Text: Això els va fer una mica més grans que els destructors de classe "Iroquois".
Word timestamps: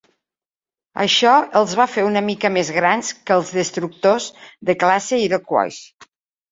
Això 1.03 1.33
els 1.59 1.75
va 1.81 1.87
fer 1.97 2.07
una 2.07 2.25
mica 2.31 2.51
més 2.57 2.73
grans 2.81 3.13
que 3.29 3.39
els 3.39 3.55
destructors 3.61 4.31
de 4.71 4.79
classe 4.87 5.27
"Iroquois". 5.31 5.81